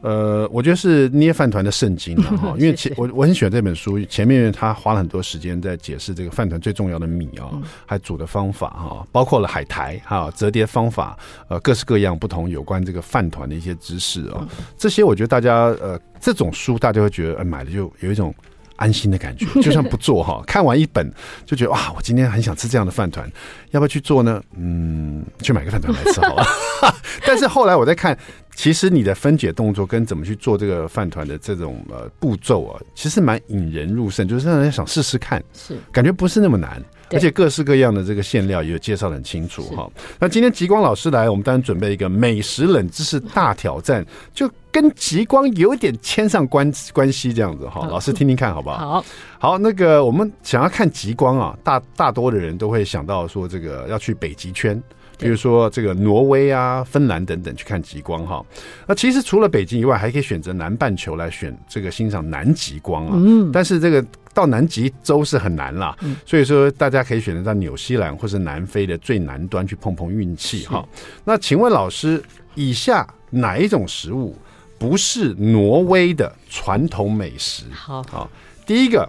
[0.00, 2.54] 呃，我觉得是捏饭团的圣经了 哈。
[2.58, 7.50] 因为前我我很喜欢这本书，前面他花了很多时间在解释这个饭团最重要的米啊，
[7.86, 14.46] 还煮的方法哈，包括了海苔哈、折叠方法，呃，各式各样不同有关这个饭团的一些知识啊。
[14.76, 18.34] 这些我觉得大家呃，这种书大家会觉得，呃，买了就有一种。
[18.76, 21.10] 安心的感觉， 就算不做哈，看完一本
[21.44, 23.30] 就觉得哇，我今天很想吃这样的饭团，
[23.70, 24.42] 要不要去做呢？
[24.56, 26.44] 嗯，去买个饭团来吃好了。
[27.26, 28.16] 但是后来我在看，
[28.54, 36.82] 其实你的分解动作跟怎么去做这个饭团的这种呃步骤啊，其实蛮引人入胜，就是让人想试试看，是感觉不是那么难。
[37.10, 39.88] 而且各式各样的这个馅料也有介绍得很清楚哈。
[40.18, 47.86] 那今天极光老师来，我们当然准备一个美食冷知识大挑战，就跟极光有点牵上关关系这样子哈。
[47.86, 48.76] 老师听听看好不好？
[48.76, 49.04] 好，
[49.38, 54.82] 好，那个我们想要看极光啊，大大多的人都会想到说这个要去北极圈。
[55.18, 58.44] 比如说这个挪威啊、芬兰等等去看极光哈，
[58.86, 63.12] 那其实除了北极以外，还可以选择南半球来选这个欣赏南极光啊。
[63.14, 64.04] 嗯，但是这个
[64.36, 65.96] 到南极洲是很难啦，
[66.26, 70.86] 所以说大家可以选择到纽西兰或是南非的最南端去碰碰运气哈。
[71.24, 72.22] 那请问老师，
[72.54, 74.36] 以下哪一种食物
[74.78, 77.64] 不是挪威的传统美食？
[77.72, 78.30] 好，好，
[78.66, 79.08] 第一个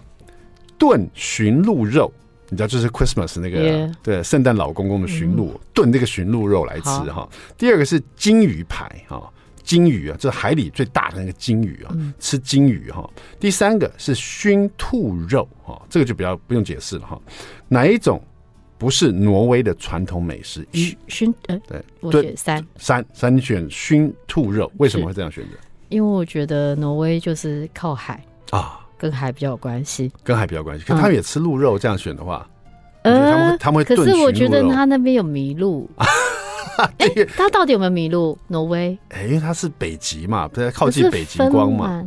[0.78, 2.10] 炖驯鹿肉。
[2.50, 7.28] 你知道就是 Christmas 那个.对圣诞老公公的驯鹿炖、嗯、这个驯鹿肉来吃哈。
[7.58, 9.30] 第二个是金鱼排哈，
[9.68, 13.08] 鲸鱼啊，这是海里最大的那个鲸鱼啊，嗯、吃鲸鱼哈。
[13.38, 17.20] 第三个是熏兔肉哈，这个就比较不用解释了哈。
[17.68, 18.22] 哪一种
[18.78, 20.66] 不是挪威的传统美食？
[20.72, 25.58] 熏熏呃对，我选三三三选熏兔肉，为什么会这样选择？
[25.90, 28.80] 因为我觉得挪威就是靠海啊。
[29.00, 30.84] 跟海比较有关系，跟海比较关系。
[30.84, 32.50] 可他们也吃鹿肉，这样选的话，
[33.04, 33.96] 呃，他们他们会。
[33.96, 35.88] 可是我觉得他那边有麋鹿。
[37.00, 38.38] 哎，他到底有没有迷路？
[38.48, 38.98] 挪威？
[39.10, 42.04] 哎，因为他是北极嘛，不是靠近北极光嘛。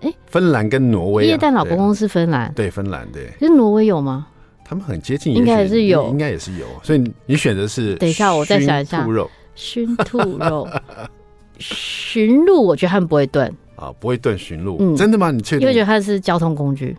[0.00, 3.26] 哎，芬兰跟挪威，耶诞老公公是芬兰，对，芬兰对。
[3.38, 4.26] 可是挪威有吗？
[4.64, 6.66] 他们很接近，应该也是有，应该也是有。
[6.82, 7.94] 所以你选择是？
[7.96, 8.98] 等一下，我再想一下。
[8.98, 10.68] 熏兔肉，熏兔肉，
[11.58, 13.52] 驯鹿，我觉得他们不会炖。
[13.76, 15.30] 啊，不会炖驯鹿，嗯、真的吗？
[15.30, 15.60] 你确定？
[15.62, 16.96] 因为觉得它是交通工具。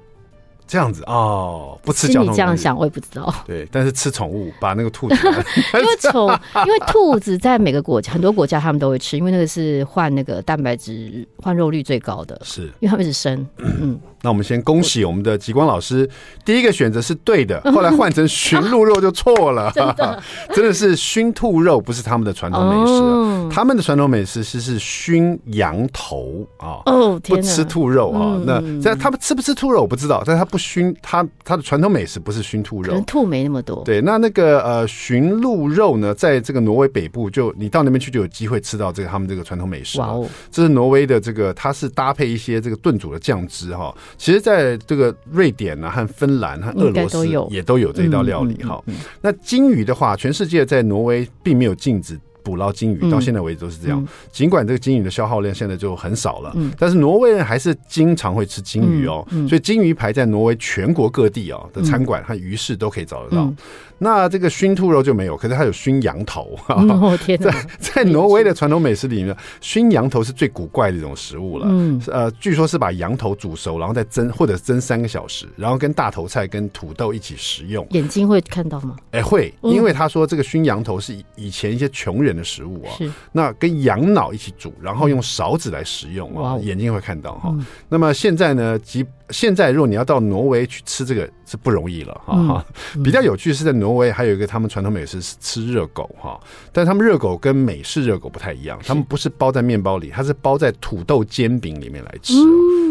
[0.69, 2.31] 这样子哦，不吃交通。
[2.31, 3.33] 你这样想，我也不知道。
[3.47, 5.15] 对，但是吃宠物，把那个兔子。
[5.73, 6.29] 因为宠，
[6.67, 12.39] 因为兔子在每个国家，很多国家他们都会吃，因为那个是换那个蛋白质换肉率最高的。
[12.45, 13.45] 是，因为他们是生。
[13.57, 13.99] 嗯。
[14.21, 16.09] 那我们先恭喜我们的极光老师，
[16.43, 33.83] 第一个选择是对的，后来换成驯鹿肉就错了， 真的，真的是熏兔肉不是他们的传统美食，他们的传统美食是是熏羊头啊，哦，不吃兔肉啊，那在他们吃不吃兔肉我不知道，但是他不熏，他他的传统美食不是熏兔肉，可能兔没那么多。
[33.85, 39.99] 对，那那个呃驯鹿肉呢，在这个挪威北部，就你到那边去就有机会吃到这个他们这个传统美食。
[39.99, 43.95] 哇哦，这是挪威的这个，它是搭配一些这个炖煮的酱汁哈。
[44.17, 48.81] 其实，在这个瑞典啊，和芬兰和俄罗斯也都有这一道料理哈。
[49.21, 54.07] 那金鱼的话，全世界在挪威并没有禁止捕捞金鱼，到现在为止都是这样。
[54.31, 59.25] 尽管这个金鱼的消耗量现在就很少了，但是挪威人还是经常会吃金鱼哦。
[59.47, 63.53] 所以金鱼排在挪威全国各地哦的餐馆和鱼市都可以找得到。
[63.99, 66.57] 那这个熏兔肉就没有，可是它有熏羊头。
[66.67, 67.51] 哦天哪！
[67.51, 71.67] 在在挪威的传统美食里面，熏羊头是最古怪的一种食物了。
[71.69, 77.85] 嗯，呃，据说是把羊头煮熟，然后再蒸，或者蒸三个小时，然后跟大头菜跟土豆一起食用。
[77.91, 78.95] 眼睛会看到吗？
[79.11, 82.95] 哎，会，因为他说这个熏羊头是以前一些穷人的食物啊。
[82.97, 83.11] 是。
[83.31, 87.53] 那跟羊脑一起煮，然后用勺子来食用啊，眼睛会看到哈。
[87.89, 92.65] 那么现在呢，即现在如果你要到挪威去吃这个是不容易了哈。
[93.03, 93.99] 比较有趣是在挪。
[93.99, 96.39] 威还有一个他们传统美食是吃热狗哈，
[96.71, 102.33] 但他们热狗跟美式热狗不太一样，他们不是包在面包里，它是包在土豆煎饼里面来吃，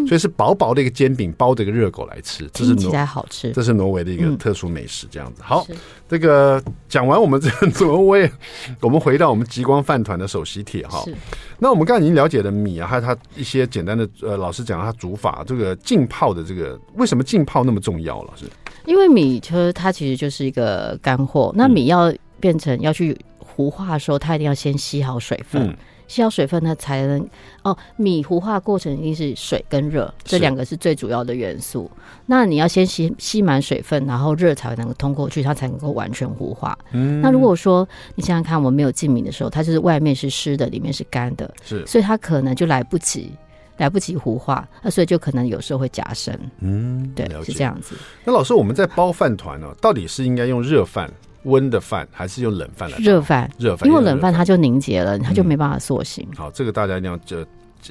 [0.07, 5.41] 所以是薄薄的一个煎饼包着一个热狗来吃，这是挪威好吃，这是挪威的一个特殊美食，这样子。
[5.43, 5.67] 好，
[6.09, 8.31] 这个讲完我们这个挪威，
[8.83, 11.03] 我们回到我们极光饭团的首席帖哈。
[11.59, 18.23] 那我们刚才已经了解了米啊，还有它一些简单的呃，老师讲它煮法，这个浸泡的这个为什么浸泡那么重要？
[18.23, 18.45] 老师？
[18.87, 27.29] 因为米其实它其实就是一个干货，那米要变成要去糊化的时候，它一定要先吸好水分，吸好水分它才能
[27.65, 31.91] 哦，米糊化过程一定是水跟热这两个是最主要的元素。
[32.25, 36.79] 那你要先吸吸满水分，然后热才能够通过去，它才能够完全糊化。
[36.93, 43.33] 嗯，那如果说你想想看，我们没有浸米的时候，它就是外面是湿的，里面是干的，是，所以它可能就来不及。
[43.79, 46.39] 来不及糊化，那所以就可能有时候会夹生。
[46.61, 47.97] 嗯，对，是这样子。
[48.25, 51.11] 那老师，我们在包饭团呢，到底是应该用热饭、
[51.45, 53.03] 温的饭，还是用冷饭来包？
[53.03, 56.27] 热饭，热饭，因为冷饭它就凝结了，它就没办法塑形。
[56.33, 56.37] 嗯。
[56.37, 57.45] 好，这个大家一定要就。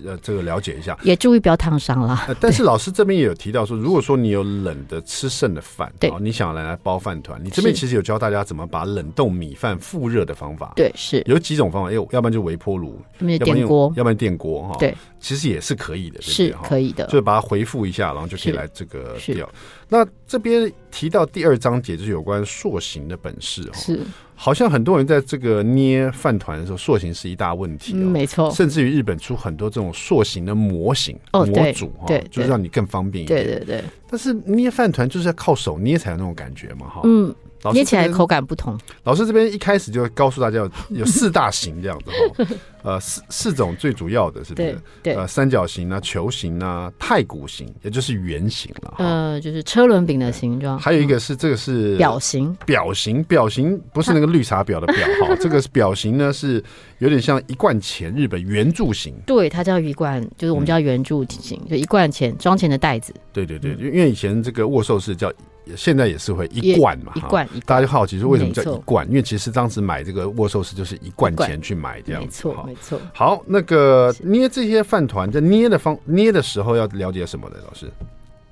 [0.05, 2.25] 呃，这个了解一下，也注意不要烫伤啦。
[2.27, 10.73] 呃， 但是老师这边也有提到说，如果说你有冷的吃剩的饭，对，你想来来包饭团，你这边其实有教大家怎么把冷冻米饭复热的方法。
[10.75, 14.75] 对，是有几种方法，要要不然就微波炉，要不然电锅，要不然电锅哈。
[14.77, 14.93] 对，
[15.27, 19.49] 其实也是可以的，是可以的，就是把它回复一下，然后就可以来这个调。
[19.89, 23.73] 那这边提到第二章节就是有关塑形的本事哈。
[23.73, 23.99] 是。
[24.39, 27.91] 好像很多人在这个捏饭团的时候，塑形是一大问题。
[27.91, 28.49] 哦，没错。
[28.51, 33.43] 甚至于日本出很多这种塑形的模型、模组哈，就是让你更方便一点。
[33.43, 33.83] 对对对。
[34.09, 37.01] 但是捏饭团就是要靠手捏才有那种感觉嘛，哈。
[37.03, 37.35] 嗯。
[37.73, 38.77] 捏起来口感不同。
[39.03, 44.77] 老师这边一开始就告诉大家有四大型这样子哈，呃，四四种最主要的是不是？
[45.03, 45.13] 对。
[45.13, 48.93] 呃，三角形啊，球形啊，太鼓形，也就是圆形了。
[48.97, 50.77] 呃，就是车轮饼的形状。
[50.77, 56.63] 还有一个是这个是表形，表形，表形不是那个绿茶婊的表哈， 这个是表形呢，是
[56.99, 59.13] 有点像一贯钱，日本圆柱形。
[59.25, 63.13] 对，它叫一贯，就是我们叫圆柱形，就一贯钱装钱的袋子。
[63.33, 65.31] 对对对，因为以前这个握寿司叫。
[65.75, 69.07] 现在也是会一罐嘛，一罐，大家就好奇说为什么叫一罐？
[69.07, 73.01] 因为其实当时买这个握寿司就是一罐钱去买这样子，没错，没错。
[73.13, 77.55] 好，那个捏这些饭团，在捏的方捏的时候要了解什么呢？
[77.67, 77.91] 老师，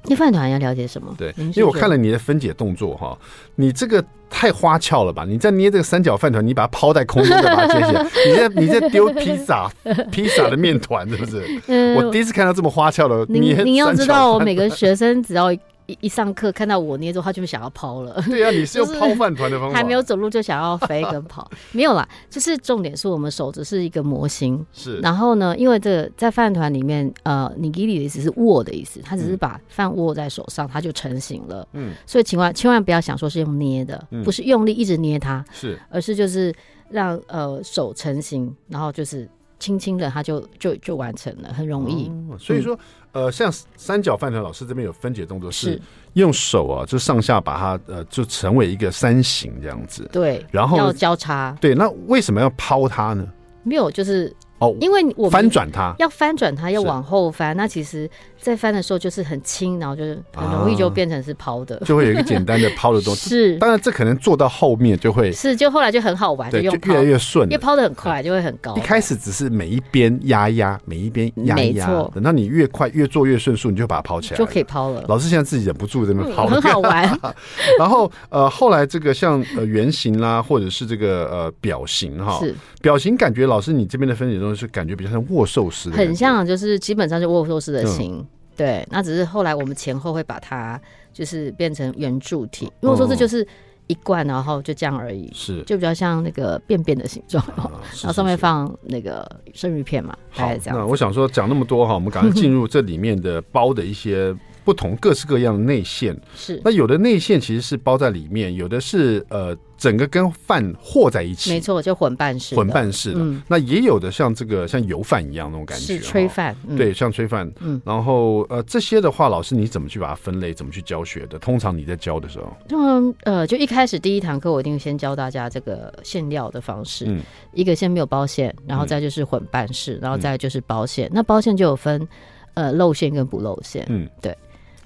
[0.06, 1.14] 捏饭团要了解什么？
[1.18, 3.18] 对，因为我看了你的分解动作哈，
[3.56, 5.26] 你这个太花俏了吧？
[5.26, 9.72] 你在捏这个三角饭团，你把它抛在空中再把它接起来， 你在你在丢披萨
[10.12, 11.62] 披萨的面团是不是？
[11.68, 13.64] 嗯我第一次看到这么花俏的捏。
[13.64, 15.56] 你要知道，我每个学生只要。
[15.88, 18.22] 一一上课看到我捏住，他就想要抛了。
[18.28, 22.08] 对呀、啊，你是用 抛饭团的方法，还没有走路就想要飞跟跑， 没有啦。
[22.30, 24.98] 就是重点是我们手只是一个模型，是。
[25.00, 31.68] 然后呢，因为这个在饭团里面，呃，你给你的意思是握的意思，他只是把饭握在手上，它就成型了。
[31.74, 31.94] 嗯。
[32.06, 36.54] 所以千万千万不要想说是用捏的，嗯、不是用力一直捏它，是，而是就是
[36.90, 39.30] 让呃手成型，然后就是。
[39.60, 42.10] 轻轻的，它就就就完成了，很容易。
[42.30, 42.74] 哦、所以说，
[43.14, 45.82] 嗯、呃，像三角饭团老师这边有分解动作，是
[46.14, 50.10] 用手啊，就上下把它呃，就成为一个三形这样子。
[50.12, 51.58] 对，然后要交叉。
[51.60, 53.28] 对，那为什么要抛它呢？
[53.64, 54.36] 没有，就是。
[54.60, 57.56] 哦，因为我翻转它要翻转它，要往后翻。
[57.58, 63.28] 那其实，在翻的时候就是很轻，然后就是很容易就变成是抛的，就会有一个简单的抛的东西。
[63.30, 68.76] 是，当然这可能做到后面就会是，就后来就很好玩，就越来越顺，因为抛的很快，就会很高。
[68.78, 75.04] 一开始只是每一边压压，每一边压压，等到你越快越做越顺速，你就把它抛起来，就可以抛了。
[75.10, 77.20] 老师现在自己忍不住这么抛，很好玩。
[77.78, 84.56] 然后呃，后来这个像呃圆形啦，或者是这个呃表形哈，是表形，感觉老师你这边的分解中。
[84.56, 88.20] 是感觉比较像握寿司，很像，就是基本上是握寿司的形。
[88.20, 90.80] 嗯、对，那只是后来我们前后会把它
[91.12, 93.46] 就是变成圆柱体，如果说这就是
[93.88, 97.70] 一罐，然后就这样而已，是就比较像那个便便的形状，啊、
[98.02, 100.80] 然后上面放那个生鱼片嘛，大概这样。
[100.80, 104.34] 那我想说讲那么多哈，我们赶快进入这里面的包的一些。
[104.66, 113.20] 不同各式各样的内馅是，那有的内馅其实是包在里面，有的是呃整个跟饭和在一起，没错，就混拌式，混拌式的。
[113.20, 117.50] 嗯、那也有的像这个像油饭一样那种感觉，是炊饭，嗯、对，像炊饭。
[117.60, 121.38] 嗯，然后呃这些的话，老师你怎么去把它分类，怎么去教学的？
[121.38, 127.06] 通常你在教的时候，嗯呃，就一开始第一堂课，我一定先教大家这个馅料的方式。
[127.08, 127.22] 嗯，
[127.54, 131.08] 一个先没有包馅，然后再就是混拌式，然后再就是包馅。
[131.10, 132.08] 嗯、那包馅就有分
[132.56, 133.86] 呃露馅跟不露馅。
[133.90, 134.36] 嗯，对。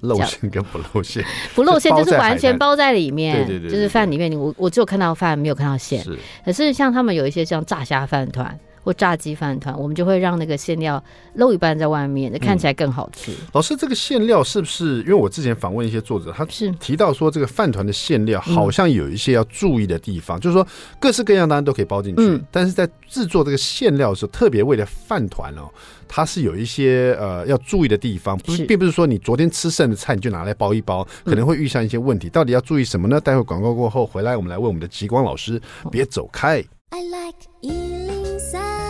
[0.00, 4.32] 露馅跟不露馅，不露馅就是完全包在里面，对对对，就是饭里面。
[4.38, 6.02] 我我只有看到饭，没有看到馅。
[6.02, 11.02] 是，可是像他们有一些像炸虾饭团或炸鸡饭团，我们就会让那个馅料
[11.34, 13.32] 露一半在外面，看起来更好吃。
[13.52, 15.00] 老师，这个馅料是不是？
[15.00, 20.66] 因为我之前访问一些作者，他是提到说，这个饭团的馅料好像有一些要注意的地方，就是说
[20.98, 25.68] 各式各样当然都可以包进去，但是在制作这个馅料的时候，特别为了饭团哦。
[26.12, 32.28] 它是有一些呃要注意的地方，不是，并不是说你昨天吃剩的菜你就拿来包一包，可能会遇上一些问题。
[32.28, 33.20] 到底要注意什么呢？
[33.20, 35.60] 待会广告过后回来，我们来问我们的极光老师。
[35.88, 36.64] 别走开。
[36.92, 38.89] I like Ealing Sun.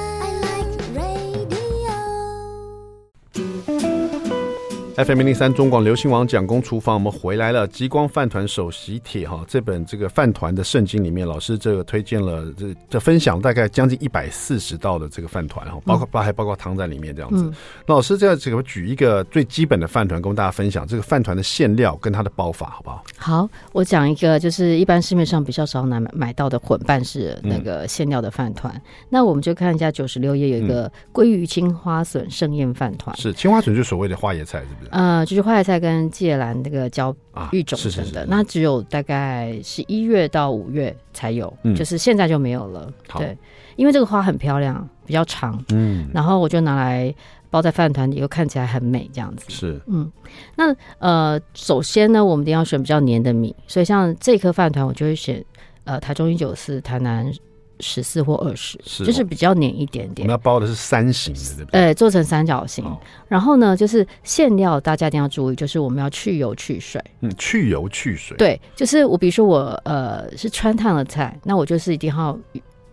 [5.04, 7.66] FM 零零三中广流行网蒋公厨房，我们回来了。
[7.68, 17.44] 极光饭团首席帖哈，这本这个饭团的圣经里面，老师这个推荐了这这分享大概将近一百四十道的这个饭团哈，包括包还包括汤在里面这样子。
[17.44, 17.54] 嗯、
[17.86, 23.02] 那老师这样这个举一个最基本的饭团，跟大家分享这个饭团的馅料跟它的包法，好不好？
[23.16, 28.70] 好，我讲一个就是一般市面上比较少买买到的混拌式那个馅料的饭团。
[28.74, 34.89] 嗯、那我们就看一下九十六页有一个鲑鱼青花笋盛宴饭团，是青花笋就是所谓的花椰菜，是不是？
[34.90, 37.14] 呃，就是花椰菜跟芥兰那个交
[37.52, 42.92] 育种成的，啊、是是是那只有大概十一月到五月才有，嗯、就是现在就没有了。
[43.16, 43.36] 对，
[43.76, 47.14] 因为这个花很漂亮，比较长，嗯，然后我就拿来
[47.48, 50.10] 包在饭团里，又看起来很美，这样子是，嗯。
[50.56, 55.44] 那呃，首先呢，我们一定要选比较黏的米，所以像这颗饭团，我就会选
[55.84, 57.32] 呃台中一九四、台南。
[57.80, 60.24] 十四或二十，是就是比较黏一点点。
[60.24, 61.80] 我们要包的是三形的，对不对？
[61.80, 62.84] 呃，做成三角形。
[62.84, 67.02] 哦、然后呢，就是馅料，大家一定要注意，就是我们要去油去水。
[67.20, 68.36] 嗯，去油去水。
[68.36, 72.38] 对，就是我比如说我呃是川烫的菜，那我就是一定要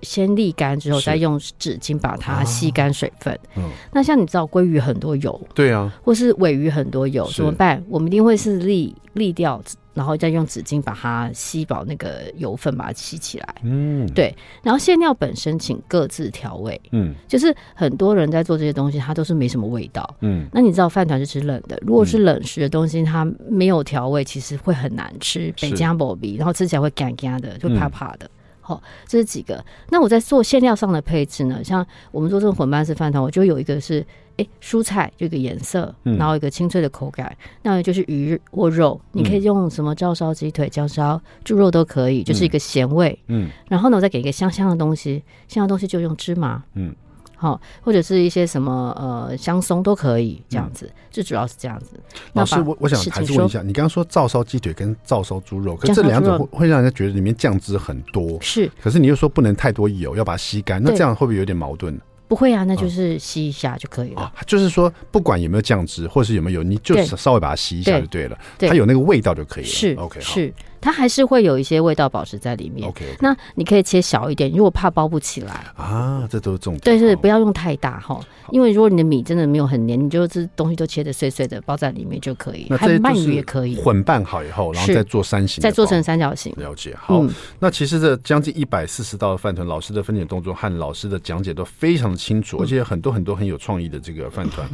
[0.02, 3.34] 先沥干之后，再用纸巾把它吸干水分。
[3.34, 3.64] 啊、嗯。
[3.92, 7.84] 那像你知道鲑鱼很多油，对啊，或是尾鱼很多油，怎么办？
[7.90, 9.62] 我们一定会是沥沥掉。
[9.94, 13.56] 然后再用纸巾把它吸饱那个油分，把它吸起来。
[13.64, 14.32] 嗯，对。
[14.62, 16.80] 然后馅料本身，请各自调味。
[16.92, 20.08] 嗯，就是很多人在做这些东西，它都是没什么味道。
[20.22, 28.26] 嗯，那你知道饭团是吃冷的，如果是冷食的东西，它没有调味，其实会很难吃，北加薄鼻，然后吃起来会干干的，就怕怕的。
[28.28, 28.30] 嗯
[28.68, 29.64] 哦，这是几个。
[29.90, 31.64] 那我在做馅料上的配置呢？
[31.64, 34.06] 像我们做这种混拌式饭团，我就有一个是。
[34.38, 43.18] 哎，蔬菜这个颜色，然后一个清脆的口感，嗯、那就是鱼或肉，你可以用什么照烧鸡腿、焦烧猪肉都可以，就是一个咸味。
[43.30, 46.64] 嗯，然后呢，我再给一个香香的东西，香的东西就用芝麻。
[46.76, 46.94] 嗯，
[47.38, 51.92] 好、哦，或者是一些什么呃香松都可以，这样子，最、嗯、主要是这样子。
[52.34, 61.98] 老师，我我想还是问一下，你刚刚说照烧鸡腿跟照烧猪肉，可是这两种会会让人家觉得里面酱汁很多，是，可是你又说不能太多油，要把它吸干，那这样会不会有点矛盾？
[62.28, 64.24] 不会啊，那就是吸一下就可以了。
[64.24, 68.38] 啊、就是说，不管有没有酱汁，或是有没有，你就稍微把它吸一下就对了。
[68.58, 69.70] 对，它有那个味道就可以了。
[69.70, 70.54] 是，OK，是。
[70.88, 72.88] 它还是会有一些味道保持在里面。
[72.88, 76.80] OK，那你可以切小一点，如果怕包不起来啊，这都是重点。
[76.80, 78.18] 对，是不要用太大哈，
[78.52, 82.70] 因为如果你的米真的没有很黏，你就这东西都切的碎碎的，包在里面就可以。
[82.78, 86.54] 还有鳗鱼也可以混拌好以后，然后再做三形，再做成三角形。
[86.56, 86.96] 了解。
[86.98, 87.22] 好，
[87.60, 94.66] 那其实这将近一百四十道的饭团，老师的分解动作和老师的讲解都非常的清楚，而且很多很多很有创意的这个饭团。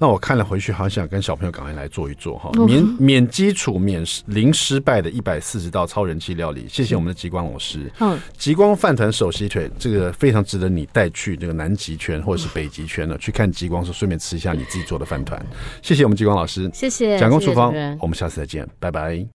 [0.00, 6.66] 那我看了回去，好想跟小朋友赶快来做一做哈，免免基础、免零失败的一百四十道超人气料理。
[6.68, 7.92] 谢谢我们的极光老师。
[8.00, 15.38] 嗯，极光饭团手洗腿，这个非常值得你带去这个南极圈或者是北极圈呢，去看极光时顺便吃一下你自己做的饭团。
[15.82, 17.18] 谢谢我们极光老师，谢谢。
[17.18, 19.26] 蒋公厨房，我们下次再见，拜拜。